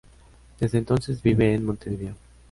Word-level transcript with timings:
Desde 0.59 0.79
entonces 0.79 1.21
vive 1.21 1.53
en 1.53 1.63
Montevideo. 1.63 2.15